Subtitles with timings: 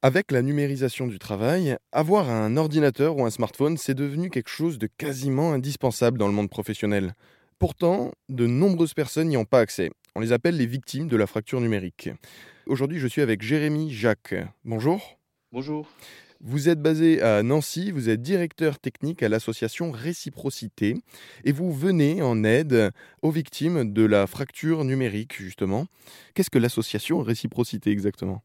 [0.00, 4.78] Avec la numérisation du travail, avoir un ordinateur ou un smartphone, c'est devenu quelque chose
[4.78, 7.14] de quasiment indispensable dans le monde professionnel.
[7.58, 9.90] Pourtant, de nombreuses personnes n'y ont pas accès.
[10.14, 12.10] On les appelle les victimes de la fracture numérique.
[12.66, 14.36] Aujourd'hui, je suis avec Jérémy Jacques.
[14.64, 15.18] Bonjour.
[15.50, 15.88] Bonjour.
[16.40, 20.94] Vous êtes basé à Nancy, vous êtes directeur technique à l'association Réciprocité
[21.42, 22.92] et vous venez en aide
[23.22, 25.88] aux victimes de la fracture numérique, justement.
[26.34, 28.44] Qu'est-ce que l'association Réciprocité exactement?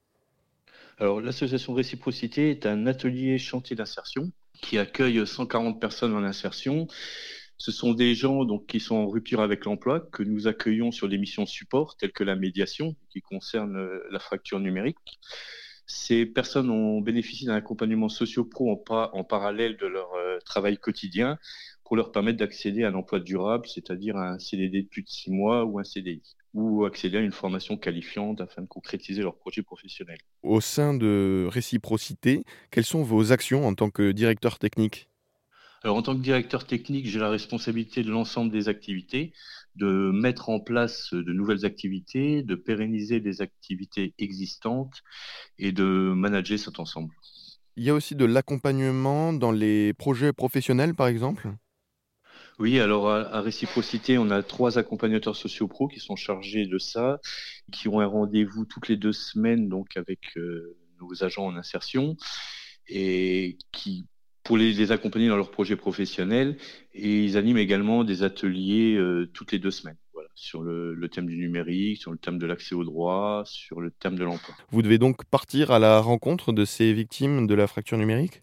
[1.00, 6.88] Alors, l'association Réciprocité est un atelier chantier d'insertion qui accueille 140 personnes en insertion.
[7.57, 11.10] Ce sont des gens donc, qui sont en rupture avec l'emploi, que nous accueillons sur
[11.10, 14.98] des missions support telles que la médiation, qui concerne euh, la fracture numérique.
[15.86, 21.37] Ces personnes ont bénéficié d'un accompagnement socio-pro en, parallèle de leur euh, travail quotidien
[21.83, 25.32] pour leur permettre d'accéder à un emploi durable, c'est-à-dire un CDD de plus de six
[25.32, 26.21] mois ou un CDI
[26.54, 30.18] ou accéder à une formation qualifiante afin de concrétiser leur projet professionnel.
[30.43, 35.09] Au sein de Réciprocité, quelles sont vos actions en tant que directeur technique?
[35.84, 39.34] Alors, en tant que directeur technique, j'ai la responsabilité de l'ensemble des activités,
[39.76, 45.02] de mettre en place de nouvelles activités, de pérenniser des activités existantes
[45.58, 47.14] et de manager cet ensemble.
[47.76, 51.50] Il y a aussi de l'accompagnement dans les projets professionnels, par exemple?
[52.59, 57.20] Oui, alors à, Réciprocité, on a trois accompagnateurs sociaux pro qui sont chargés de ça,
[57.72, 62.16] qui ont un rendez-vous toutes les deux semaines donc avec euh, nos agents en insertion
[62.88, 64.06] et qui
[64.44, 66.58] pour les, accompagner dans leurs projets professionnels
[66.94, 69.98] et ils animent également des ateliers euh, toutes les deux semaines.
[70.36, 73.92] Sur le, le, thème du numérique, sur le thème de l'accès aux droits, sur le
[73.92, 74.56] thème de l'emploi.
[74.72, 78.42] Vous devez donc partir à la rencontre de ces victimes de la fracture numérique?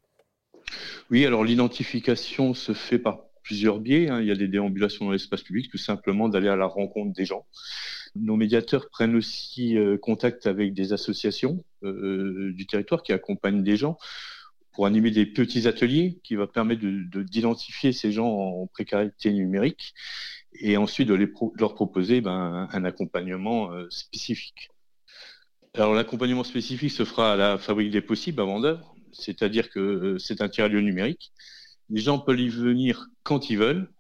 [1.11, 4.09] Oui, alors l'identification se fait par plusieurs biais.
[4.09, 4.21] Hein.
[4.21, 7.25] Il y a des déambulations dans l'espace public, tout simplement d'aller à la rencontre des
[7.25, 7.47] gens.
[8.17, 13.77] Nos médiateurs prennent aussi euh, contact avec des associations euh, du territoire qui accompagnent des
[13.77, 13.99] gens
[14.73, 19.95] pour animer des petits ateliers qui va permettre d'identifier ces gens en précarité numérique
[20.55, 24.71] et ensuite de, leur proposer ben, un accompagnement euh, spécifique.
[25.75, 30.41] Alors l'accompagnement spécifique se fera à la fabrique des possibles à vendeur, c'est-à-dire que c'est
[30.41, 31.33] un tiers-lieu numérique
[31.91, 33.91] les gens peuvent y venir quand ils veulent.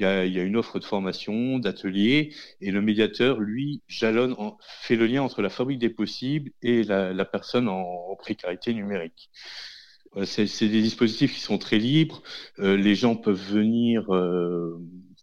[0.00, 5.06] Il y a, une offre de formation, d'atelier, et le médiateur, lui, jalonne, fait le
[5.06, 9.28] lien entre la fabrique des possibles et la, personne en, précarité numérique.
[10.24, 12.22] C'est des dispositifs qui sont très libres.
[12.60, 14.80] Euh, les gens peuvent venir euh,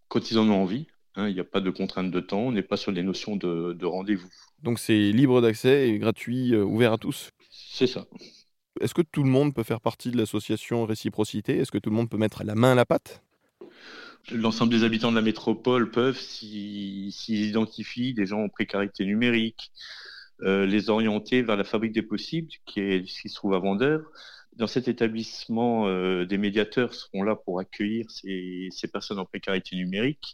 [0.09, 0.87] quand ils en ont envie.
[1.15, 1.29] Hein.
[1.29, 2.41] il n'y a pas de contrainte de temps.
[2.41, 4.29] On n'est pas sur des notions de, rendez-vous.
[4.61, 8.05] Donc c'est libre d'accès et gratuit, euh, ouvert à tous C'est ça.
[8.81, 11.57] Est-ce que tout le monde peut faire partie de l'association Réciprocité?
[11.57, 13.23] Est-ce que tout le monde peut mettre la main à la pâte?
[14.31, 19.71] L'ensemble des habitants de la métropole peuvent, s'ils identifient des gens en précarité numérique,
[20.41, 24.01] euh, les orienter vers la fabrique des possibles, qui, est, qui se trouve à Vendeur.
[24.57, 29.75] Dans cet établissement, euh, des médiateurs seront là pour accueillir ces, ces personnes en précarité
[29.75, 30.33] numérique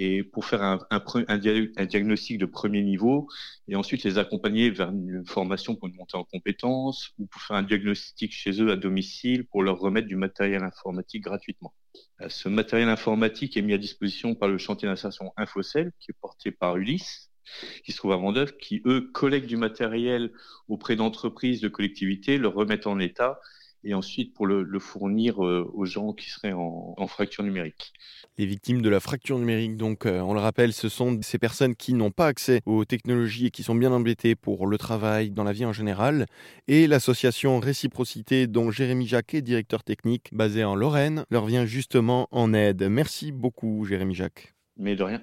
[0.00, 3.28] et pour faire un, diagnostic de premier niveau
[3.66, 7.56] et ensuite les accompagner vers une formation pour une montée en compétences ou pour faire
[7.56, 11.74] un diagnostic chez eux à domicile pour leur remettre du matériel informatique gratuitement.
[12.20, 16.18] Euh, ce matériel informatique est mis à disposition par le chantier d'insertion Infocel qui est
[16.20, 17.28] porté par Ulysse
[17.82, 20.32] qui se trouve à Vendeuve, qui eux collectent du matériel
[20.68, 23.40] auprès d'entreprises, de collectivités, le remettent en état
[23.84, 27.92] et ensuite pour le, fournir euh, aux gens qui seraient en, fracture numérique.
[28.36, 31.74] Les victimes de la fracture numérique, donc, euh, on le rappelle, ce sont ces personnes
[31.74, 35.44] qui n'ont pas accès aux technologies et qui sont bien embêtées pour le travail, dans
[35.44, 36.26] la vie en général.
[36.66, 42.52] Et l'association Réciprocité, dont Jérémy Jacques directeur technique, basé en Lorraine, leur vient justement en
[42.52, 42.82] aide.
[42.88, 44.54] Merci beaucoup, Jérémy Jacques.
[44.76, 45.22] Mais de rien.